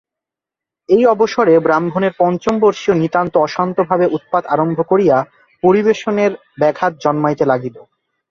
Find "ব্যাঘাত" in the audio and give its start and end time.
6.59-6.93